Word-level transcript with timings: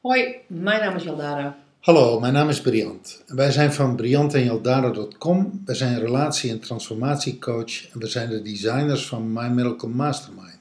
Hoi, 0.00 0.36
mijn 0.46 0.80
naam 0.80 0.96
is 0.96 1.02
Jaldara. 1.02 1.58
Hallo, 1.80 2.20
mijn 2.20 2.32
naam 2.32 2.48
is 2.48 2.60
Briant. 2.60 3.22
En 3.26 3.36
wij 3.36 3.50
zijn 3.50 3.72
van 3.72 3.96
briantenjaldara.com. 3.96 5.62
Wij 5.64 5.74
zijn 5.74 5.98
relatie- 5.98 6.50
en 6.50 6.60
transformatiecoach 6.60 7.90
en 7.92 8.00
we 8.00 8.06
zijn 8.06 8.28
de 8.28 8.42
designers 8.42 9.06
van 9.06 9.32
My 9.32 9.48
Miracle 9.48 9.88
Mastermind. 9.88 10.59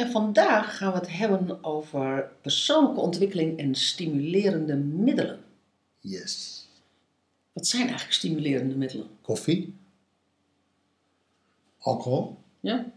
En 0.00 0.10
vandaag 0.10 0.76
gaan 0.76 0.92
we 0.92 0.98
het 0.98 1.10
hebben 1.16 1.64
over 1.64 2.30
persoonlijke 2.40 3.00
ontwikkeling 3.00 3.58
en 3.58 3.74
stimulerende 3.74 4.76
middelen. 4.76 5.40
Yes. 5.98 6.64
Wat 7.52 7.66
zijn 7.66 7.82
eigenlijk 7.82 8.12
stimulerende 8.12 8.74
middelen? 8.74 9.06
Koffie, 9.22 9.74
alcohol, 11.78 12.38
Ja? 12.60 12.92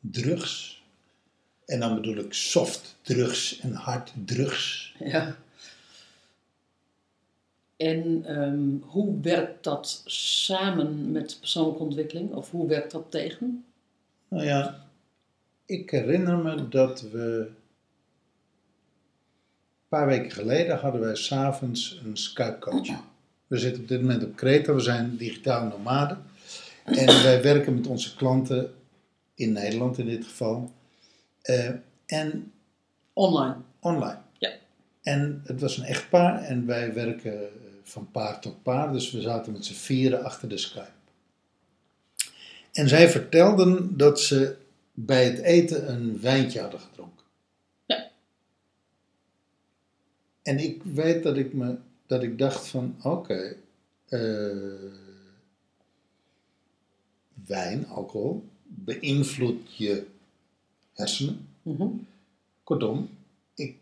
drugs. 0.00 0.82
En 1.66 1.80
dan 1.80 1.94
bedoel 1.94 2.16
ik 2.16 2.32
soft 2.32 2.96
drugs 3.02 3.58
en 3.60 3.72
hard 3.72 4.12
drugs. 4.24 4.94
Ja. 4.98 5.36
En 7.76 8.24
ehm, 8.24 8.90
hoe 8.90 9.20
werkt 9.20 9.64
dat 9.64 10.02
samen 10.06 11.10
met 11.12 11.36
persoonlijke 11.40 11.82
ontwikkeling? 11.82 12.32
Of 12.32 12.50
hoe 12.50 12.68
werkt 12.68 12.90
dat 12.90 13.10
tegen? 13.10 13.64
Nou 14.28 14.44
ja, 14.44 14.86
ik 15.72 15.90
herinner 15.90 16.38
me 16.38 16.68
dat 16.68 17.00
we. 17.00 17.50
Een 19.80 19.98
paar 19.98 20.06
weken 20.06 20.30
geleden 20.30 20.78
hadden 20.78 21.00
wij 21.00 21.16
s'avonds 21.16 22.00
een 22.04 22.16
Skype-coach. 22.16 22.88
We 23.46 23.58
zitten 23.58 23.82
op 23.82 23.88
dit 23.88 24.00
moment 24.00 24.24
op 24.24 24.36
Kreta, 24.36 24.74
we 24.74 24.80
zijn 24.80 25.16
digitaal 25.16 25.66
nomaden. 25.66 26.22
En 26.84 27.06
wij 27.06 27.42
werken 27.42 27.74
met 27.74 27.86
onze 27.86 28.16
klanten, 28.16 28.74
in 29.34 29.52
Nederland 29.52 29.98
in 29.98 30.06
dit 30.06 30.24
geval, 30.24 30.72
eh, 31.42 31.70
en 32.06 32.52
Online. 33.12 33.56
online. 33.80 34.18
Ja. 34.38 34.50
En 35.02 35.42
het 35.44 35.60
was 35.60 35.76
een 35.76 35.84
echtpaar 35.84 36.42
en 36.42 36.66
wij 36.66 36.94
werken 36.94 37.40
eh, 37.40 37.48
van 37.82 38.10
paar 38.10 38.40
tot 38.40 38.62
paar, 38.62 38.92
dus 38.92 39.10
we 39.10 39.20
zaten 39.20 39.52
met 39.52 39.64
z'n 39.64 39.74
vieren 39.74 40.24
achter 40.24 40.48
de 40.48 40.58
Skype. 40.58 40.90
En 42.72 42.88
zij 42.88 43.10
vertelden 43.10 43.96
dat 43.96 44.20
ze 44.20 44.56
bij 44.92 45.24
het 45.24 45.38
eten 45.38 45.92
een 45.92 46.20
wijntje 46.20 46.60
hadden 46.60 46.80
gedronken. 46.80 47.26
Ja. 47.86 48.10
En 50.42 50.58
ik 50.58 50.82
weet 50.82 51.22
dat 51.22 51.36
ik, 51.36 51.52
me, 51.52 51.76
dat 52.06 52.22
ik 52.22 52.38
dacht 52.38 52.66
van, 52.66 52.96
oké, 53.02 53.56
eh, 54.08 54.92
wijn, 57.46 57.88
alcohol, 57.88 58.44
beïnvloedt 58.62 59.76
je 59.76 60.06
hersenen. 60.92 61.48
Mhm. 61.62 61.88
Kortom, 62.64 63.10
ik, 63.54 63.76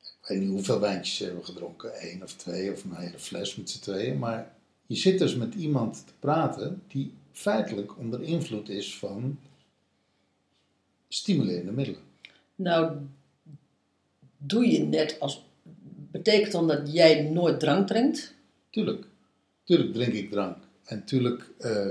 ik 0.00 0.28
weet 0.28 0.40
niet 0.40 0.50
hoeveel 0.50 0.80
wijntjes 0.80 1.16
ze 1.16 1.24
hebben 1.24 1.44
gedronken, 1.44 1.94
één 1.94 2.22
of 2.22 2.32
twee 2.32 2.72
of 2.72 2.84
een 2.84 2.94
hele 2.94 3.18
fles 3.18 3.56
met 3.56 3.70
z'n 3.70 3.80
tweeën, 3.80 4.18
maar 4.18 4.54
je 4.86 4.96
zit 4.96 5.18
dus 5.18 5.34
met 5.34 5.54
iemand 5.54 6.06
te 6.06 6.12
praten 6.18 6.82
die 6.88 7.12
feitelijk 7.32 7.98
onder 7.98 8.22
invloed 8.22 8.68
is 8.68 8.98
van 8.98 9.38
stimulerende 11.14 11.72
middelen. 11.72 12.00
Nou, 12.54 12.96
doe 14.36 14.66
je 14.66 14.78
net 14.78 15.16
als. 15.20 15.44
Betekent 16.10 16.52
dan 16.52 16.68
dat 16.68 16.92
jij 16.92 17.22
nooit 17.22 17.60
drank 17.60 17.86
drinkt? 17.86 18.34
Tuurlijk, 18.70 19.04
tuurlijk 19.64 19.92
drink 19.92 20.12
ik 20.12 20.30
drank 20.30 20.56
en 20.84 21.04
tuurlijk 21.04 21.50
eh, 21.58 21.86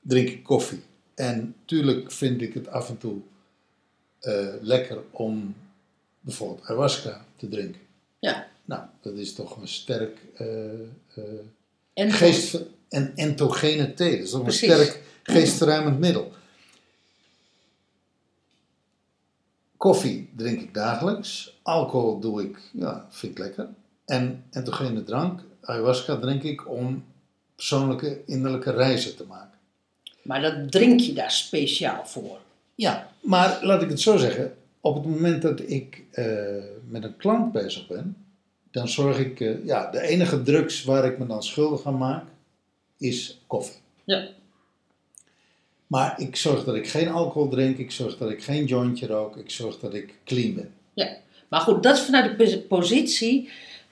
drink 0.00 0.28
ik 0.28 0.42
koffie. 0.42 0.82
En 1.14 1.54
tuurlijk 1.64 2.12
vind 2.12 2.42
ik 2.42 2.54
het 2.54 2.68
af 2.68 2.88
en 2.88 2.98
toe 2.98 3.20
eh, 4.20 4.54
lekker 4.60 4.98
om 5.10 5.54
bijvoorbeeld 6.20 6.66
ayahuasca 6.66 7.24
te 7.36 7.48
drinken. 7.48 7.80
Ja. 8.18 8.48
Nou, 8.64 8.82
dat 9.00 9.14
is 9.14 9.34
toch 9.34 9.56
een 9.56 9.68
sterk 9.68 10.18
eh, 10.34 10.46
En 11.94 12.12
geest 12.12 12.60
en 12.88 13.12
entogene 13.14 13.94
thee. 13.94 14.16
Dat 14.16 14.24
is 14.24 14.30
toch 14.30 14.46
een 14.46 14.52
sterk 14.52 15.02
geestverruimend 15.22 15.98
middel. 15.98 16.32
Koffie 19.80 20.28
drink 20.36 20.60
ik 20.60 20.74
dagelijks. 20.74 21.58
Alcohol 21.62 22.18
doe 22.18 22.42
ik, 22.42 22.58
ja, 22.72 23.06
vind 23.10 23.32
ik 23.32 23.38
lekker. 23.38 23.68
En 24.04 24.44
entogene 24.50 25.04
drank, 25.04 25.40
ayahuasca, 25.60 26.16
drink 26.16 26.42
ik 26.42 26.70
om 26.70 27.04
persoonlijke 27.56 28.20
innerlijke 28.26 28.70
reizen 28.70 29.16
te 29.16 29.24
maken. 29.24 29.58
Maar 30.22 30.40
dat 30.40 30.72
drink 30.72 31.00
je 31.00 31.12
daar 31.12 31.30
speciaal 31.30 32.06
voor. 32.06 32.38
Ja, 32.74 33.08
maar 33.20 33.58
laat 33.62 33.82
ik 33.82 33.88
het 33.88 34.00
zo 34.00 34.16
zeggen. 34.16 34.54
Op 34.80 34.94
het 34.94 35.04
moment 35.04 35.42
dat 35.42 35.60
ik 35.70 36.04
eh, 36.10 36.24
met 36.88 37.04
een 37.04 37.16
klant 37.16 37.52
bezig 37.52 37.86
ben, 37.86 38.16
dan 38.70 38.88
zorg 38.88 39.18
ik, 39.18 39.40
eh, 39.40 39.64
ja, 39.64 39.90
de 39.90 40.00
enige 40.00 40.42
drugs 40.42 40.84
waar 40.84 41.04
ik 41.04 41.18
me 41.18 41.26
dan 41.26 41.42
schuldig 41.42 41.86
aan 41.86 41.98
maak, 41.98 42.24
is 42.98 43.40
koffie. 43.46 43.80
Ja. 44.04 44.28
Maar 45.90 46.14
ik 46.20 46.36
zorg 46.36 46.64
dat 46.64 46.74
ik 46.74 46.88
geen 46.88 47.08
alcohol 47.08 47.48
drink, 47.48 47.78
ik 47.78 47.90
zorg 47.90 48.16
dat 48.18 48.30
ik 48.30 48.42
geen 48.42 48.64
jointje 48.64 49.06
rook, 49.06 49.36
ik 49.36 49.50
zorg 49.50 49.78
dat 49.78 49.94
ik 49.94 50.14
clean 50.24 50.54
ben. 50.54 50.72
Ja, 50.94 51.08
maar 51.48 51.60
goed, 51.60 51.82
dat 51.82 51.96
is 51.96 52.02
vanuit 52.02 52.24
de 52.38 52.44
pos- 52.44 52.66
positie 52.68 53.48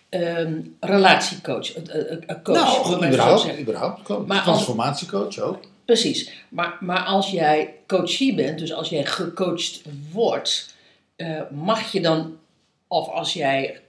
ehm, 0.09 0.61
relatiecoach. 0.81 1.73
eh, 1.75 1.95
eh, 2.01 2.19
eh, 2.27 2.37
coach, 2.43 2.57
nou, 2.57 2.85
zo 3.01 3.07
überhaupt, 3.07 3.59
überhaupt. 3.61 4.03
coach. 4.03 4.27
Maar 4.27 4.43
Transformatiecoach 4.43 5.39
ook. 5.39 5.59
Precies. 5.85 6.45
Maar, 6.49 6.77
maar 6.81 7.01
als 7.05 7.31
jij 7.31 7.75
coachie 7.87 8.35
bent, 8.35 8.59
dus 8.59 8.73
als 8.73 8.89
jij 8.89 9.05
gecoacht 9.07 9.83
wordt, 10.13 10.75
eh, 11.17 11.41
mag 11.51 11.93
je 11.93 12.01
dan, 12.01 12.37
of 12.87 13.09
als 13.09 13.33
jij 13.33 13.81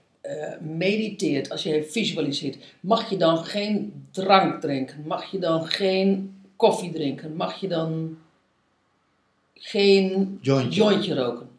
mediteert, 0.60 1.50
als 1.50 1.64
jij 1.64 1.84
visualiseert, 1.84 2.58
mag 2.80 3.10
je 3.10 3.18
dan 3.18 3.46
geen 3.46 4.06
drank 4.12 4.62
drinken? 4.62 5.04
Mag 5.08 5.32
je 5.32 5.40
dan 5.40 5.66
geen 5.66 6.39
koffie 6.60 6.92
drinken? 6.92 7.36
Mag 7.36 7.56
je 7.56 7.68
dan 7.68 8.18
geen 9.54 10.40
Jointje. 10.42 10.80
jointje 10.80 11.16
roken? 11.16 11.50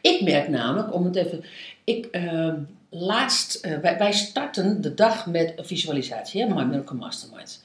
Ik 0.00 0.22
merk 0.22 0.48
namelijk, 0.48 0.94
om 0.94 1.04
het 1.04 1.16
even. 1.16 1.44
Ik, 1.84 2.06
eh, 2.06 2.52
laatst, 2.90 3.54
eh, 3.54 3.78
wij, 3.78 3.98
wij 3.98 4.12
starten 4.12 4.80
de 4.80 4.94
dag 4.94 5.26
met 5.26 5.52
een 5.56 5.66
visualisatie, 5.66 6.42
hè, 6.42 6.54
My 6.54 6.62
Miracle 6.62 6.96
Mastermind. 6.96 7.64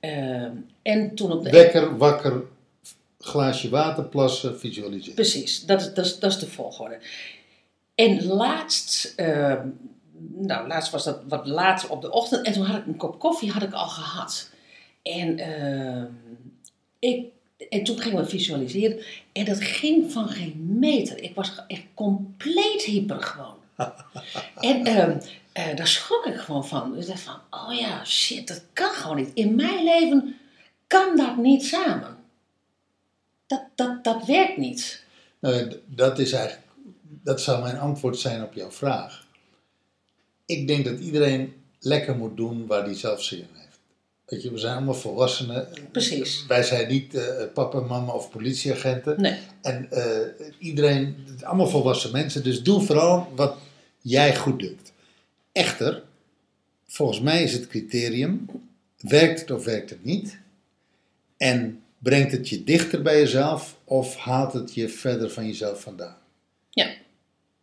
Eh, 0.00 0.46
en 0.82 1.14
toen 1.14 1.32
op 1.32 1.42
de 1.42 1.50
Wekker, 1.50 1.96
wakker, 1.96 2.42
glaasje 3.18 3.68
water, 3.68 4.04
plassen, 4.04 4.58
visualiseren. 4.58 5.14
Precies, 5.14 5.64
dat 5.64 5.80
is, 5.80 5.94
dat, 5.94 6.04
is, 6.04 6.18
dat 6.18 6.30
is 6.30 6.38
de 6.38 6.46
volgorde. 6.46 6.98
En 7.94 8.26
laatst, 8.26 9.12
eh, 9.16 9.54
nou, 10.32 10.68
laatst 10.68 10.92
was 10.92 11.04
dat 11.04 11.20
wat 11.28 11.46
later 11.46 11.90
op 11.90 12.02
de 12.02 12.10
ochtend 12.10 12.46
en 12.46 12.52
toen 12.52 12.64
had 12.64 12.80
ik 12.80 12.86
een 12.86 12.96
kop 12.96 13.18
koffie 13.18 13.50
had 13.50 13.62
ik 13.62 13.72
al 13.72 13.88
gehad. 13.88 14.52
En, 15.04 15.38
eh, 15.38 16.04
ik, 16.98 17.26
en 17.68 17.84
toen 17.84 17.98
gingen 17.98 18.22
we 18.22 18.28
visualiseren 18.28 19.04
en 19.32 19.44
dat 19.44 19.60
ging 19.60 20.12
van 20.12 20.28
geen 20.28 20.78
meter. 20.78 21.22
Ik 21.22 21.34
was 21.34 21.52
echt 21.68 21.84
compleet 21.94 22.82
hyper 22.82 23.20
gewoon. 23.22 23.56
en 24.60 24.84
eh, 24.84 25.10
eh, 25.52 25.76
daar 25.76 25.88
schrok 25.88 26.26
ik 26.26 26.36
gewoon 26.36 26.66
van. 26.66 26.92
Dus 26.94 27.02
ik 27.02 27.08
dacht 27.08 27.20
van, 27.20 27.40
oh 27.50 27.74
ja, 27.74 28.04
shit, 28.04 28.48
dat 28.48 28.64
kan 28.72 28.90
gewoon 28.90 29.16
niet. 29.16 29.30
In 29.34 29.54
mijn 29.54 29.84
leven 29.84 30.36
kan 30.86 31.16
dat 31.16 31.36
niet 31.36 31.64
samen. 31.64 32.16
Dat, 33.46 33.62
dat, 33.74 34.04
dat 34.04 34.26
werkt 34.26 34.56
niet. 34.56 35.04
Nou, 35.38 35.80
dat 35.86 36.18
is 36.18 36.32
eigenlijk, 36.32 36.66
dat 37.22 37.40
zou 37.40 37.62
mijn 37.62 37.78
antwoord 37.78 38.18
zijn 38.18 38.42
op 38.42 38.54
jouw 38.54 38.70
vraag. 38.70 39.26
Ik 40.46 40.68
denk 40.68 40.84
dat 40.84 40.98
iedereen 40.98 41.62
lekker 41.80 42.16
moet 42.16 42.36
doen 42.36 42.66
waar 42.66 42.84
hij 42.84 42.94
zelf 42.94 43.22
zin 43.22 43.38
in 43.38 43.48
heeft. 43.52 43.73
Weet 44.24 44.42
je, 44.42 44.52
we 44.52 44.58
zijn 44.58 44.76
allemaal 44.76 44.94
volwassenen. 44.94 45.68
Precies. 45.92 46.46
Wij 46.46 46.62
zijn 46.62 46.88
niet 46.88 47.14
eh, 47.14 47.44
papa, 47.54 47.80
mama 47.80 48.12
of 48.12 48.30
politieagenten. 48.30 49.20
Nee. 49.20 49.38
En 49.62 49.90
eh, 49.90 50.46
iedereen, 50.58 51.16
allemaal 51.42 51.66
volwassen 51.66 52.12
mensen, 52.12 52.42
dus 52.42 52.62
doe 52.62 52.82
vooral 52.82 53.32
wat 53.34 53.56
jij 54.00 54.36
goed 54.36 54.58
doet. 54.58 54.92
Echter, 55.52 56.02
volgens 56.86 57.20
mij 57.20 57.42
is 57.42 57.52
het 57.52 57.66
criterium, 57.66 58.46
werkt 59.00 59.40
het 59.40 59.50
of 59.50 59.64
werkt 59.64 59.90
het 59.90 60.04
niet? 60.04 60.38
En 61.36 61.82
brengt 61.98 62.32
het 62.32 62.48
je 62.48 62.64
dichter 62.64 63.02
bij 63.02 63.18
jezelf 63.18 63.76
of 63.84 64.16
haalt 64.16 64.52
het 64.52 64.74
je 64.74 64.88
verder 64.88 65.30
van 65.30 65.46
jezelf 65.46 65.80
vandaan? 65.80 66.16
Ja. 66.70 66.94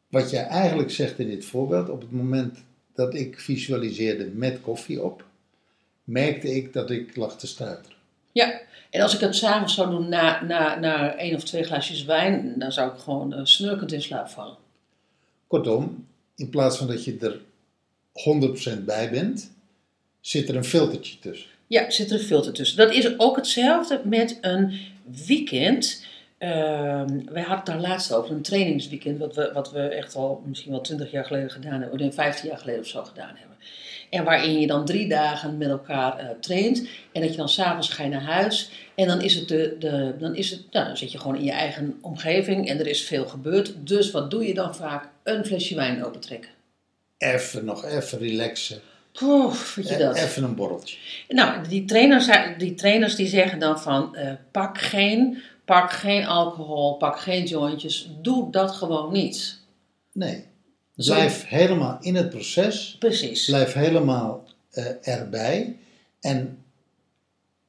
Wat 0.08 0.30
jij 0.30 0.44
eigenlijk 0.44 0.92
zegt 0.92 1.20
in 1.20 1.28
dit 1.28 1.46
voorbeeld, 1.46 1.90
op 1.90 2.02
het 2.02 2.12
moment 2.12 2.58
dat 2.94 3.14
ik 3.14 3.40
visualiseerde 3.40 4.26
met 4.26 4.62
koffie 4.62 5.04
op, 5.04 5.26
merkte 6.04 6.56
ik 6.56 6.74
dat 6.74 6.90
ik 6.90 7.16
lag 7.16 7.38
te 7.38 7.48
stuiteren. 7.48 7.98
Ja, 8.32 8.62
en 8.90 9.02
als 9.02 9.14
ik 9.14 9.20
het 9.20 9.36
s'avonds 9.36 9.74
zou 9.74 9.90
doen 9.90 10.10
na, 10.10 10.44
na, 10.44 10.80
na 10.80 11.16
één 11.16 11.36
of 11.36 11.44
twee 11.44 11.64
glaasjes 11.64 12.06
wijn, 12.06 12.54
dan 12.58 12.72
zou 12.72 12.92
ik 12.92 13.00
gewoon 13.00 13.34
eh, 13.34 13.40
snurkend 13.44 13.92
in 13.92 14.02
slaap 14.02 14.30
vallen. 14.30 14.58
Kortom, 15.48 16.08
in 16.36 16.50
plaats 16.50 16.78
van 16.78 16.88
dat 16.88 17.04
je 17.04 17.18
er 17.20 17.40
100% 18.80 18.84
bij 18.84 19.10
bent, 19.10 19.52
zit 20.22 20.50
er 20.50 20.56
een 20.56 20.64
filtertje 20.66 21.20
tussen. 21.20 21.50
Ja, 21.68 21.90
zit 21.90 22.12
er 22.12 22.20
een 22.20 22.26
filter 22.26 22.54
tussen. 22.54 22.78
Dat 22.78 22.94
is 22.94 23.20
ook 23.20 23.36
hetzelfde 23.36 24.02
met 24.04 24.38
een 24.42 24.80
weekend. 25.28 26.06
Ehm, 26.42 27.20
wij 27.26 27.42
hadden 27.42 27.58
het 27.58 27.66
daar 27.66 27.80
laatst 27.80 28.14
over, 28.14 28.32
een 28.32 28.42
trainingsweekend, 28.42 29.18
wat 29.18 29.36
we, 29.36 29.52
wat 29.54 29.72
we 29.72 29.80
echt 29.80 30.16
al 30.16 30.44
misschien 30.46 30.72
wel 30.72 30.82
20 30.82 31.12
jaar 31.12 31.26
geleden 31.26 31.50
gedaan 31.52 31.72
hebben, 31.72 31.92
of 31.92 32.00
nee, 32.00 32.12
15 32.12 32.50
jaar 32.50 32.58
geleden 32.58 32.82
of 32.82 32.88
zo 32.88 33.04
gedaan 33.04 33.36
hebben. 33.38 33.58
En 34.10 34.24
waarin 34.24 34.60
je 34.60 34.68
dan 34.68 34.86
drie 34.86 35.08
dagen 35.08 35.58
met 35.58 35.70
elkaar 35.70 36.18
eh, 36.18 36.26
traint. 36.40 36.88
En 37.12 37.22
dat 37.22 37.32
je 37.32 37.38
dan 37.38 37.50
s'avonds 37.50 37.90
ga 37.90 38.04
je 38.04 38.10
naar 38.10 38.22
huis. 38.22 38.72
En 38.96 39.08
dan 39.08 39.22
is 39.22 39.36
het, 39.36 39.48
de, 39.48 39.76
de, 39.80 40.16
dan 40.20 40.36
is 40.36 40.50
het, 40.50 40.62
nou, 40.72 40.86
dan 40.88 40.98
zit 40.98 41.12
je 41.12 41.18
gewoon 41.18 41.36
in 41.36 41.44
je 41.44 41.52
eigen 41.52 41.98
omgeving 42.02 42.68
en 42.70 42.80
er 42.80 42.88
is 42.88 43.04
veel 43.04 43.26
gebeurd. 43.26 43.74
Dus 43.78 44.12
wat 44.12 44.32
doe 44.32 44.48
je 44.48 44.54
dan 44.54 44.76
vaak? 44.76 45.10
Een 45.24 45.46
flesje 45.46 45.76
wijn 45.76 46.06
opentrekken. 46.06 46.50
Even 47.18 47.66
nog 47.66 47.86
even 47.86 48.18
relaxen. 48.20 48.80
Poeh, 49.12 49.56
weet 49.76 49.88
je 49.88 49.94
Eh, 49.94 50.00
dat? 50.00 50.18
Even 50.18 50.44
een 50.44 50.56
borreltje. 50.56 50.98
Nou, 51.28 51.68
die 51.68 51.86
trainers, 51.86 52.28
die 52.58 52.74
trainers 52.74 53.16
die 53.16 53.28
zeggen 53.28 53.60
dan 53.60 53.80
van 53.80 54.16
eh, 54.16 54.32
pak, 54.52 54.78
geen, 54.82 55.42
pak 55.66 55.92
geen 55.92 56.26
alcohol, 56.26 56.98
pak 56.98 57.20
geen 57.20 57.46
jointjes. 57.46 58.10
Doe 58.22 58.52
dat 58.52 58.72
gewoon 58.72 59.12
niet. 59.14 59.60
Nee. 60.12 60.44
Zo- 60.98 61.14
Blijf 61.14 61.48
helemaal 61.48 61.98
in 62.02 62.16
het 62.16 62.30
proces. 62.30 62.96
Precies. 63.00 63.46
Blijf 63.46 63.74
helemaal 63.74 64.44
eh, 64.72 65.08
erbij. 65.08 65.78
En 66.20 66.64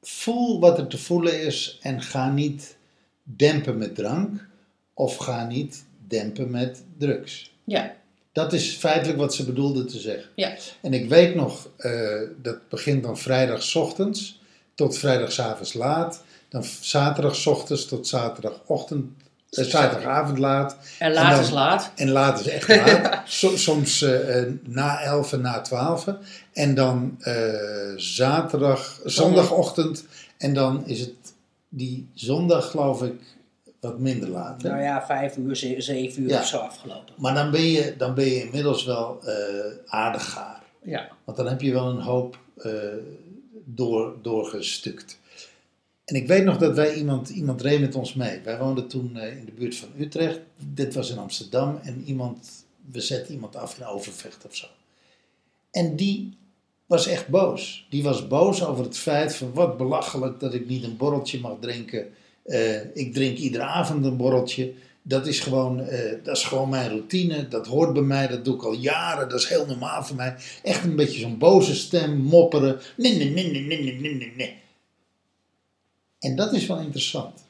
voel 0.01 0.59
wat 0.59 0.77
er 0.77 0.87
te 0.87 0.97
voelen 0.97 1.41
is. 1.41 1.77
En 1.81 2.01
ga 2.01 2.31
niet 2.31 2.75
dempen 3.23 3.77
met 3.77 3.95
drank. 3.95 4.45
Of 4.93 5.15
ga 5.17 5.45
niet 5.47 5.85
dempen 6.07 6.51
met 6.51 6.83
drugs. 6.97 7.51
Ja, 7.63 7.95
Dat 8.31 8.53
is 8.53 8.73
feitelijk 8.75 9.17
wat 9.19 9.33
ze 9.35 9.45
bedoelde 9.45 9.85
te 9.85 9.99
zeggen. 9.99 10.29
ja, 10.35 10.55
En 10.81 10.93
ik 10.93 11.09
weet 11.09 11.35
nog, 11.35 11.69
eh, 11.77 12.21
dat 12.41 12.69
begint 12.69 13.03
dan 13.03 13.17
vrijdagochtends 13.17 14.39
tot 14.75 14.97
vrijdagavond 14.97 15.73
laat. 15.73 16.23
Dan 16.49 16.63
zaterdagochtends 16.81 17.85
tot 17.85 18.07
zaterdagochtend, 18.07 19.11
eh, 19.49 19.63
zaterdagavond 19.65 20.37
laat. 20.37 20.77
en 20.99 21.13
laat 21.13 21.31
dan- 21.31 21.39
is 21.43 21.49
laat. 21.49 21.91
En 21.95 22.09
laat 22.09 22.39
is 22.39 22.47
echt 22.47 22.67
laat. 22.67 23.21
So- 23.25 23.57
soms 23.57 24.01
eh, 24.01 24.39
eh, 24.41 24.53
na 24.63 25.01
11 25.01 25.33
en 25.33 25.41
na 25.41 25.61
12. 25.61 26.05
En 26.53 26.75
dan 26.75 27.17
eh, 27.19 27.93
zaterdag, 27.95 28.99
zondagochtend. 29.03 30.05
En 30.37 30.53
dan 30.53 30.83
is 30.87 30.99
het 30.99 31.13
die 31.69 32.07
zondag, 32.13 32.71
geloof 32.71 33.03
ik, 33.03 33.13
wat 33.79 33.99
minder 33.99 34.29
laat. 34.29 34.61
hè? 34.61 34.69
Nou 34.69 34.81
ja, 34.81 35.05
vijf 35.05 35.37
uur, 35.37 35.55
ze- 35.55 35.75
zeven 35.81 36.23
uur 36.23 36.29
Ja. 36.29 36.39
of 36.39 36.45
zo 36.47 36.57
afgelopen. 36.57 37.13
Maar 37.17 37.33
dan 37.33 37.51
ben, 37.51 37.61
je, 37.71 37.93
dan 37.97 38.13
ben 38.13 38.25
je 38.25 38.43
inmiddels 38.43 38.85
wel 38.85 39.23
aardig 39.85 40.31
gaar. 40.31 40.61
Ja, 40.83 41.07
Want 41.23 41.37
dan 41.37 41.47
heb 41.47 41.61
je 41.61 41.71
wel 41.73 41.87
een 41.89 42.01
hoop 42.01 42.37
door, 43.75 44.15
doorgestukt. 44.21 45.19
En 46.05 46.15
ik 46.15 46.27
weet 46.27 46.43
nog 46.43 46.57
dat 46.57 46.75
wij 46.75 46.95
iemand, 46.95 47.29
iemand 47.29 47.61
reed 47.61 47.79
met 47.79 47.95
ons 47.95 48.13
mee. 48.13 48.39
Wij 48.39 48.57
woonden 48.57 48.87
toen 48.87 49.17
eh, 49.17 49.37
in 49.37 49.45
de 49.45 49.51
buurt 49.51 49.75
van 49.75 49.89
Utrecht. 49.97 50.39
Dit 50.57 50.93
was 50.93 51.09
in 51.09 51.17
Amsterdam. 51.17 51.79
En 51.83 52.03
iemand, 52.05 52.65
we 52.91 53.01
zetten 53.01 53.33
iemand 53.33 53.55
af 53.55 53.77
in 53.77 53.85
Overvecht 53.85 54.45
of 54.45 54.55
zo. 54.55 54.67
En 55.71 55.95
die 55.95 56.37
was 56.85 57.07
echt 57.07 57.27
boos. 57.27 57.87
Die 57.89 58.03
was 58.03 58.27
boos 58.27 58.63
over 58.63 58.83
het 58.83 58.97
feit 58.97 59.35
van 59.35 59.53
wat 59.53 59.77
belachelijk 59.77 60.39
dat 60.39 60.53
ik 60.53 60.67
niet 60.67 60.83
een 60.83 60.97
borreltje 60.97 61.39
mag 61.39 61.57
drinken. 61.59 62.13
Eh, 62.43 62.95
ik 62.95 63.13
drink 63.13 63.37
iedere 63.37 63.63
avond 63.63 64.05
een 64.05 64.17
borreltje. 64.17 64.73
Dat 65.05 65.27
is, 65.27 65.39
gewoon, 65.39 65.79
eh, 65.79 66.23
dat 66.23 66.37
is 66.37 66.43
gewoon 66.43 66.69
mijn 66.69 66.89
routine. 66.89 67.47
Dat 67.47 67.67
hoort 67.67 67.93
bij 67.93 68.01
mij. 68.01 68.27
Dat 68.27 68.45
doe 68.45 68.55
ik 68.55 68.63
al 68.63 68.73
jaren. 68.73 69.29
Dat 69.29 69.39
is 69.39 69.47
heel 69.47 69.65
normaal 69.65 70.03
voor 70.03 70.15
mij. 70.15 70.35
Echt 70.63 70.83
een 70.83 70.95
beetje 70.95 71.19
zo'n 71.19 71.37
boze 71.37 71.75
stem, 71.75 72.17
mopperen. 72.17 72.79
Nee, 72.97 73.15
nee, 73.15 73.29
nee, 73.29 73.99
nee, 73.99 74.33
nee. 74.35 74.61
En 76.19 76.35
dat 76.35 76.53
is 76.53 76.65
wel 76.65 76.79
interessant. 76.79 77.45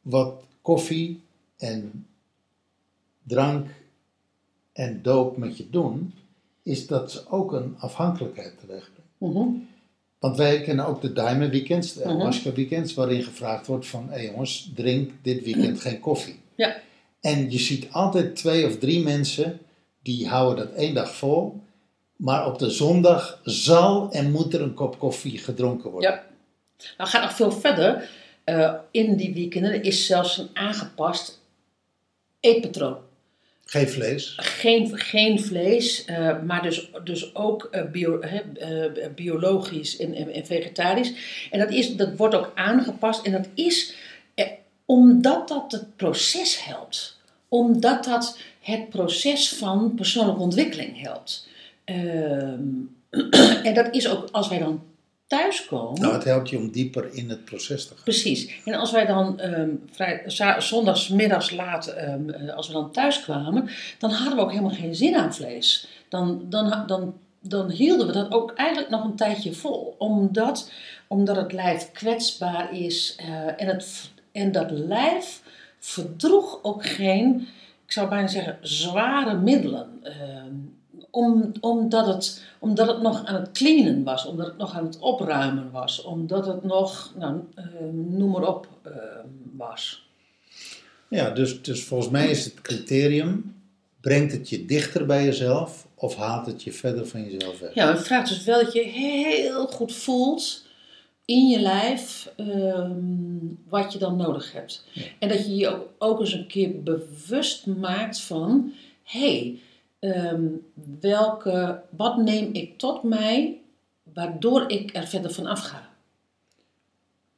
Wat 0.00 0.42
koffie 0.62 1.20
en 1.56 2.06
drank 3.22 3.68
en 4.72 5.02
doop 5.02 5.36
met 5.36 5.56
je 5.56 5.70
doen, 5.70 6.14
is 6.62 6.86
dat 6.86 7.12
ze 7.12 7.28
ook 7.28 7.52
een 7.52 7.76
afhankelijkheid 7.78 8.58
teweegbrengen. 8.58 9.02
Mm. 9.18 9.68
Want 10.22 10.36
wij 10.36 10.60
kennen 10.60 10.86
ook 10.86 11.00
de 11.00 11.12
Diamond 11.12 11.50
Weekends, 11.50 11.92
de 11.94 12.00
Mhm. 12.00 12.08
ayahuasca 12.08 12.52
Weekends, 12.52 12.94
waarin 12.94 13.22
gevraagd 13.22 13.66
wordt 13.66 13.86
van, 13.86 14.06
hé 14.10 14.20
jongens, 14.20 14.70
drink 14.74 15.10
dit 15.22 15.42
weekend 15.44 15.80
geen 15.80 16.00
koffie. 16.00 16.40
ja, 16.54 16.76
En 17.20 17.50
je 17.50 17.58
ziet 17.58 17.86
altijd 17.90 18.36
twee 18.36 18.66
of 18.66 18.78
drie 18.78 19.02
mensen 19.02 19.58
die 20.02 20.28
houden 20.28 20.66
dat 20.66 20.74
één 20.74 20.94
dag 20.94 21.14
vol, 21.14 21.60
maar 22.16 22.46
op 22.46 22.58
de 22.58 22.70
zondag 22.70 23.40
zal 23.44 24.10
en 24.12 24.30
moet 24.30 24.54
er 24.54 24.60
een 24.60 24.74
kop 24.74 24.98
koffie 24.98 25.38
gedronken 25.38 25.90
worden. 25.90 26.10
ja. 26.10 26.24
Nou, 26.96 27.10
gaat 27.10 27.22
nog 27.22 27.32
veel 27.36 27.52
verder. 27.52 28.10
Eh, 28.44 28.74
in 28.90 29.16
die 29.16 29.34
weekenden 29.34 29.82
is 29.82 30.06
zelfs 30.06 30.38
een 30.38 30.48
aangepast 30.52 31.40
eetpatroon. 32.40 32.96
Geen 33.72 33.88
vlees. 33.88 34.32
Geen, 34.36 34.98
geen 34.98 35.40
vlees, 35.40 36.04
eh, 36.04 36.42
maar 36.42 36.62
dus, 36.62 36.90
dus 37.04 37.34
ook 37.34 37.68
eh, 37.70 37.84
bio, 37.84 38.20
eh, 38.20 38.86
biologisch 39.14 39.96
en, 39.96 40.14
en, 40.14 40.32
en 40.32 40.46
vegetarisch. 40.46 41.12
En 41.50 41.58
dat, 41.58 41.70
is, 41.70 41.96
dat 41.96 42.16
wordt 42.16 42.34
ook 42.34 42.52
aangepast 42.54 43.26
en 43.26 43.32
dat 43.32 43.48
is 43.54 43.94
omdat 44.84 45.48
dat 45.48 45.72
het 45.72 45.96
proces 45.96 46.64
helpt. 46.64 47.18
Omdat 47.48 48.04
dat 48.04 48.38
het 48.60 48.88
proces 48.88 49.48
van 49.48 49.94
persoonlijke 49.94 50.42
ontwikkeling 50.42 51.00
helpt. 51.00 51.48
Ehm, 51.84 52.68
en 53.68 53.74
dat 53.74 53.94
is 53.94 54.08
ook 54.08 54.28
als 54.32 54.48
wij 54.48 54.58
dan 54.58 54.82
thuiskomen. 55.32 56.00
Nou, 56.00 56.12
het 56.12 56.24
helpt 56.24 56.48
je 56.48 56.56
om 56.56 56.70
dieper 56.70 57.14
in 57.14 57.30
het 57.30 57.44
proces 57.44 57.86
te 57.86 57.94
gaan. 57.94 58.02
Precies. 58.02 58.60
En 58.64 58.74
als 58.74 58.90
wij 58.90 59.06
dan 59.06 59.40
ehm 59.40 59.70
vrij, 59.90 60.22
zondagsmiddags 60.58 61.50
laat, 61.50 61.86
ehm, 61.86 62.30
eh, 62.30 62.54
als 62.54 62.66
we 62.66 62.72
dan 62.72 62.90
thuis 62.90 63.22
kwamen, 63.22 63.68
dan 63.98 64.10
hadden 64.10 64.36
we 64.36 64.42
ook 64.42 64.50
helemaal 64.50 64.74
geen 64.74 64.94
zin 64.94 65.16
aan 65.16 65.34
vlees. 65.34 65.88
Dan, 66.08 66.46
dan, 66.48 66.84
dan, 66.86 67.14
dan 67.40 67.70
hielden 67.70 68.06
we 68.06 68.12
dat 68.12 68.32
ook 68.32 68.52
eigenlijk 68.52 68.90
nog 68.90 69.04
een 69.04 69.16
tijdje 69.16 69.52
vol. 69.52 69.94
Omdat, 69.98 70.70
omdat 71.06 71.36
het 71.36 71.52
lijf 71.52 71.92
kwetsbaar 71.92 72.74
is 72.74 73.14
eh, 73.16 73.60
en, 73.60 73.66
het, 73.66 74.10
en 74.32 74.52
dat 74.52 74.70
lijf 74.70 75.42
verdroeg 75.78 76.58
ook 76.62 76.86
geen, 76.86 77.48
ik 77.84 77.92
zou 77.92 78.08
bijna 78.08 78.26
zeggen, 78.26 78.58
zware 78.60 79.38
middelen. 79.38 80.00
Ehm, 80.02 80.54
om, 81.12 81.52
omdat, 81.60 82.06
het, 82.06 82.42
omdat 82.58 82.88
het 82.88 83.02
nog 83.02 83.24
aan 83.24 83.40
het 83.40 83.52
cleanen 83.52 84.02
was, 84.02 84.26
omdat 84.26 84.46
het 84.46 84.56
nog 84.56 84.74
aan 84.74 84.84
het 84.84 84.98
opruimen 84.98 85.70
was, 85.70 86.02
omdat 86.02 86.46
het 86.46 86.64
nog, 86.64 87.12
nou, 87.18 87.40
eh, 87.54 87.64
noem 87.92 88.30
maar 88.30 88.48
op, 88.48 88.68
eh, 88.82 88.92
was. 89.56 90.06
Ja, 91.08 91.30
dus, 91.30 91.62
dus 91.62 91.84
volgens 91.84 92.10
mij 92.10 92.30
is 92.30 92.44
het 92.44 92.60
criterium, 92.60 93.54
brengt 94.00 94.32
het 94.32 94.48
je 94.48 94.64
dichter 94.64 95.06
bij 95.06 95.24
jezelf 95.24 95.86
of 95.94 96.16
haalt 96.16 96.46
het 96.46 96.62
je 96.62 96.72
verder 96.72 97.06
van 97.06 97.30
jezelf 97.30 97.58
weg? 97.58 97.74
Ja, 97.74 97.84
maar 97.84 97.94
het 97.94 98.06
vraagt 98.06 98.28
dus 98.28 98.44
wel 98.44 98.64
dat 98.64 98.72
je 98.72 98.82
heel 98.82 99.66
goed 99.66 99.94
voelt 99.94 100.66
in 101.24 101.48
je 101.48 101.60
lijf 101.60 102.32
ehm, 102.36 102.94
wat 103.68 103.92
je 103.92 103.98
dan 103.98 104.16
nodig 104.16 104.52
hebt. 104.52 104.84
Ja. 104.92 105.02
En 105.18 105.28
dat 105.28 105.46
je 105.46 105.56
je 105.56 105.68
ook, 105.68 105.88
ook 105.98 106.20
eens 106.20 106.32
een 106.32 106.46
keer 106.46 106.82
bewust 106.82 107.66
maakt 107.66 108.20
van, 108.20 108.72
hé, 109.02 109.20
hey, 109.20 109.60
ehm, 110.02 110.46
welke, 111.00 111.82
wat 111.96 112.16
neem 112.16 112.52
ik 112.52 112.78
tot 112.78 113.02
mij 113.02 113.60
waardoor 114.02 114.70
ik 114.70 114.96
er 114.96 115.06
verder 115.06 115.30
van 115.32 115.46
afga? 115.46 115.90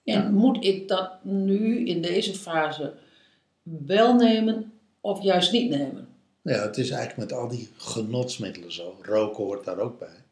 En 0.05 0.23
Ja. 0.23 0.29
moet 0.31 0.65
ik 0.65 0.89
dat 0.89 1.25
nu 1.25 1.87
in 1.87 2.03
deze 2.03 2.35
fase 2.35 2.95
wel 3.63 4.15
nemen 4.15 4.73
of 5.01 5.23
juist 5.23 5.53
niet 5.53 5.71
nemen? 5.71 6.09
Ja, 6.43 6.63
het 6.63 6.79
is 6.79 6.91
eigenlijk 6.91 7.31
met 7.31 7.39
al 7.39 7.49
die 7.49 7.69
genotsmiddelen 7.77 8.73
zo. 8.73 8.97
Roken 9.03 9.45
hoort 9.45 9.65
daar 9.65 9.79
ook 9.79 9.99
bij. 9.99 10.23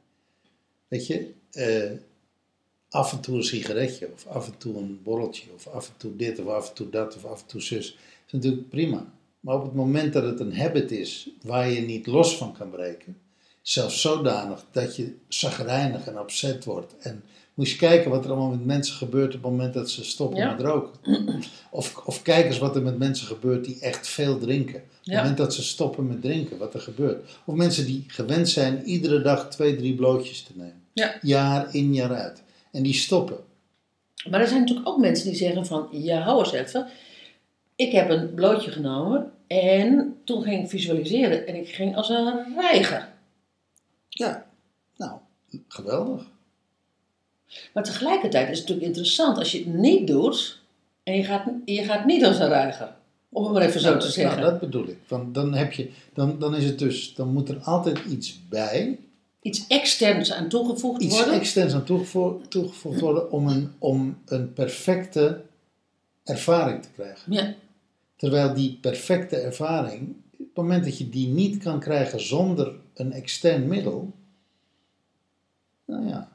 Weet 0.89 1.07
je, 1.07 1.33
eh, 1.53 1.91
af 2.89 3.13
en 3.13 3.21
toe 3.21 3.37
een 3.37 3.43
sigaretje, 3.45 4.13
of 4.13 4.27
af 4.27 4.47
en 4.47 4.59
toe 4.59 4.77
een 4.77 5.01
borreltje, 5.03 5.53
of 5.55 5.67
af 5.67 5.89
en 5.89 5.95
toe 5.97 6.17
dit, 6.17 6.39
of 6.39 6.47
af 6.47 6.69
en 6.69 6.75
toe 6.75 6.91
dat, 6.91 7.17
of 7.17 7.25
af 7.25 7.41
en 7.41 7.47
toe 7.47 7.61
zus, 7.61 7.97
is 8.27 8.33
natuurlijk 8.33 8.69
prima. 8.69 9.13
Maar 9.43 9.55
op 9.57 9.63
het 9.63 9.75
moment 9.75 10.13
dat 10.13 10.23
het 10.25 10.41
een 10.41 10.57
habit 10.57 10.91
is 10.91 11.29
waar 11.43 11.71
je 11.71 11.81
niet 11.81 12.07
los 12.07 12.37
van 12.37 12.53
kan 12.59 12.71
breken, 12.71 13.17
zelfs 13.63 14.01
zodanig 14.01 14.65
dat 14.73 14.97
je 14.97 15.15
zagrijnig 15.29 16.07
en 16.07 16.19
opzet 16.19 16.65
wordt. 16.65 16.95
En 16.99 17.23
moet 17.55 17.71
je 17.71 17.77
kijken 17.77 18.11
wat 18.11 18.25
er 18.25 18.31
allemaal 18.31 18.51
met 18.51 18.65
mensen 18.65 18.95
gebeurt 18.95 19.35
op 19.35 19.43
het 19.43 19.51
moment 19.51 19.75
dat 19.75 19.91
ze 19.91 20.05
stoppen 20.05 20.39
Ja. 20.39 20.51
met 20.55 20.61
roken. 20.61 21.01
Of, 21.71 21.97
of 22.05 22.23
kijk 22.23 22.47
eens 22.47 22.59
wat 22.59 22.77
er 22.77 22.83
met 22.83 22.99
mensen 22.99 23.27
gebeurt 23.27 23.65
die 23.65 23.79
echt 23.81 24.07
veel 24.09 24.39
drinken. 24.39 24.75
Op 24.75 24.83
het 24.91 25.15
Ja. 25.15 25.19
moment 25.21 25.37
dat 25.37 25.55
ze 25.55 25.63
stoppen 25.63 26.07
met 26.07 26.23
drinken, 26.23 26.59
wat 26.59 26.75
er 26.75 26.81
gebeurt. 26.81 27.31
Of 27.45 27.55
mensen 27.55 27.87
die 27.87 28.05
gewend 28.07 28.49
zijn 28.49 28.83
iedere 28.85 29.23
dag 29.23 29.51
twee, 29.51 29.77
drie 29.77 29.95
blootjes 29.95 30.43
te 30.43 30.53
nemen. 30.55 30.83
Ja. 30.93 31.15
Jaar 31.23 31.75
in, 31.75 31.95
jaar 31.95 32.15
uit. 32.15 32.43
En 32.73 32.83
die 32.83 32.95
stoppen. 32.95 33.37
Maar 34.31 34.41
er 34.41 34.47
zijn 34.49 34.61
natuurlijk 34.61 34.89
ook 34.89 34.99
mensen 34.99 35.27
die 35.27 35.37
zeggen 35.37 35.67
van, 35.67 35.89
ja, 35.91 36.21
hou 36.21 36.39
eens 36.39 36.53
even. 36.53 36.87
Ik 37.77 37.93
heb 37.93 38.11
een 38.11 38.35
blootje 38.35 38.71
genomen 38.71 39.33
En 39.47 40.17
toen 40.25 40.43
ging 40.43 40.63
ik 40.63 40.71
visualiseren 40.71 41.47
en 41.47 41.55
ik 41.55 41.69
ging 41.69 41.97
als 41.97 42.09
een 42.09 42.55
reiger. 42.57 43.09
Ja, 44.09 44.47
nou, 44.97 45.19
geweldig. 45.69 46.31
Maar 47.73 47.83
tegelijkertijd 47.83 48.51
is 48.51 48.59
het 48.59 48.69
natuurlijk 48.69 48.87
interessant 48.87 49.39
als 49.39 49.53
je 49.53 49.59
het 49.59 49.75
niet 49.75 50.07
doet 50.07 50.61
en 51.03 51.17
je 51.17 51.25
gaat, 51.25 51.45
je 51.65 51.83
gaat 51.83 52.07
niet 52.07 52.25
als 52.25 52.39
een 52.39 52.49
reiger. 52.49 52.95
Om 53.29 53.45
het 53.45 53.53
maar 53.53 53.63
even 53.63 53.81
zo 53.81 53.89
Nou, 53.89 54.01
te 54.01 54.11
zeggen. 54.11 54.41
Nou, 54.41 54.51
dat 54.51 54.61
bedoel 54.61 54.89
ik. 54.89 54.99
Want 55.09 55.35
dan, 55.35 55.55
heb 55.55 55.73
je, 55.73 55.91
dan, 56.15 56.39
dan 56.39 56.55
is 56.55 56.65
het 56.65 56.79
dus, 56.79 57.15
dan 57.15 57.33
moet 57.33 57.49
er 57.49 57.59
altijd 57.59 57.99
iets 58.05 58.41
bij, 58.49 58.99
Iets 59.43 59.67
externs 59.67 60.33
aan 60.33 60.49
toegevoegd 60.49 61.03
iets 61.03 61.17
worden. 61.17 61.35
externs 61.35 61.75
aan 61.75 61.85
toegevoegd, 61.85 62.51
toegevoegd 62.51 63.01
worden 63.01 63.31
om 63.31 63.49
een, 63.49 63.73
om 63.79 64.19
een 64.27 64.53
perfecte 64.53 65.41
ervaring 66.25 66.83
te 66.83 66.89
krijgen. 66.91 67.33
ja. 67.33 67.55
Terwijl 68.17 68.55
die 68.55 68.79
perfecte 68.81 69.37
ervaring, 69.37 70.09
op 70.33 70.39
het 70.39 70.55
moment 70.55 70.85
dat 70.85 70.99
je 70.99 71.09
die 71.09 71.29
niet 71.29 71.63
kan 71.63 71.81
krijgen 71.81 72.21
zonder 72.21 72.75
een 72.95 73.13
extern 73.13 73.69
middel, 73.69 74.13
nou 75.85 76.07
ja, 76.07 76.33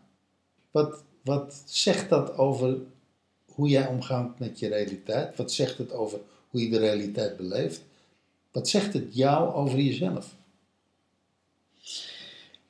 wat, 0.71 1.03
wat 1.23 1.61
zegt 1.65 2.09
dat 2.09 2.37
over 2.37 2.77
hoe 3.45 3.67
jij 3.67 3.87
omgaat 3.87 4.39
met 4.39 4.59
je 4.59 4.67
realiteit? 4.67 5.35
Wat 5.37 5.51
zegt 5.51 5.77
het 5.77 5.91
over 5.91 6.19
hoe 6.49 6.61
je 6.61 6.69
de 6.69 6.77
realiteit 6.77 7.37
beleeft? 7.37 7.81
Wat 8.51 8.69
zegt 8.69 8.93
het 8.93 9.15
jou 9.15 9.53
over 9.53 9.79
jezelf? 9.79 10.35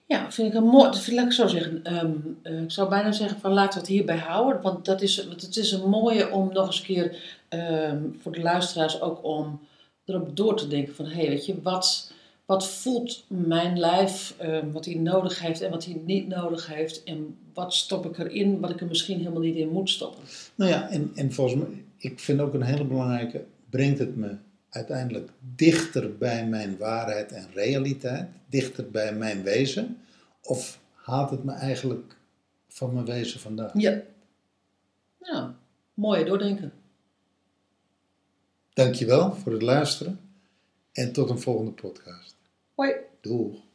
Ja, 0.07 0.31
vind 0.31 0.47
ik 0.47 0.53
een 0.53 0.67
mooi. 0.67 0.91
Dat 0.91 1.07
ik 1.07 1.31
zo 1.31 1.47
zeggen. 1.47 1.83
Ehm, 1.83 2.11
eh, 2.41 2.61
ik 2.61 2.71
zou 2.71 2.89
bijna 2.89 3.11
zeggen 3.11 3.39
van 3.39 3.53
laten 3.53 3.73
we 3.73 3.79
het 3.79 3.87
hierbij 3.87 4.17
houden. 4.17 4.61
Want 4.61 4.85
dat 4.85 5.01
is, 5.01 5.25
want 5.27 5.41
het 5.41 5.57
is 5.57 5.71
een 5.71 5.89
mooie 5.89 6.31
om 6.31 6.53
nog 6.53 6.65
eens 6.65 6.79
een 6.79 6.85
keer 6.85 7.37
ehm, 7.47 8.03
voor 8.21 8.31
de 8.31 8.41
luisteraars 8.41 9.01
ook 9.01 9.23
om 9.23 9.59
erop 10.05 10.35
door 10.35 10.57
te 10.57 10.67
denken 10.67 10.95
van 10.95 11.05
hé, 11.05 11.13
hey, 11.13 11.29
weet 11.29 11.45
je, 11.45 11.61
wat, 11.61 12.11
wat 12.45 12.67
voelt 12.67 13.23
mijn 13.27 13.79
lijf, 13.79 14.33
ehm, 14.37 14.71
wat 14.71 14.85
hij 14.85 14.95
nodig 14.95 15.39
heeft 15.39 15.61
en 15.61 15.71
wat 15.71 15.85
hij 15.85 16.01
niet 16.05 16.27
nodig 16.27 16.67
heeft. 16.67 17.03
En 17.03 17.37
wat 17.53 17.73
stop 17.73 18.05
ik 18.05 18.17
erin, 18.17 18.59
wat 18.59 18.69
ik 18.69 18.81
er 18.81 18.87
misschien 18.87 19.17
helemaal 19.17 19.41
niet 19.41 19.55
in 19.55 19.69
moet 19.69 19.89
stoppen. 19.89 20.23
Nou 20.55 20.71
ja, 20.71 20.89
en, 20.89 21.11
en 21.15 21.33
volgens 21.33 21.61
mij, 21.61 21.83
ik 21.97 22.19
vind 22.19 22.39
ook 22.39 22.53
een 22.53 22.61
hele 22.61 22.85
belangrijke, 22.85 23.45
brengt 23.69 23.99
het 23.99 24.15
me 24.15 24.35
uiteindelijk 24.69 25.29
dichter 25.55 26.17
bij 26.17 26.47
mijn 26.47 26.77
waarheid 26.77 27.31
en 27.31 27.47
realiteit, 27.53 28.27
dichter 28.49 28.91
bij 28.91 29.15
mijn 29.15 29.43
wezen, 29.43 29.97
of 30.41 30.79
haalt 30.93 31.29
het 31.29 31.43
me 31.43 31.51
eigenlijk 31.51 32.15
van 32.67 32.93
mijn 32.93 33.05
wezen 33.05 33.39
vandaan? 33.39 33.71
Ja. 33.73 34.01
Nou, 35.19 35.51
mooie 35.93 36.25
doordenken. 36.25 36.73
Dankjewel 38.73 39.35
voor 39.35 39.51
het 39.51 39.61
luisteren 39.61 40.19
en 40.91 41.13
tot 41.13 41.29
een 41.29 41.39
volgende 41.39 41.71
podcast. 41.71 42.35
Hoi. 42.75 42.93
Doeg! 43.21 43.66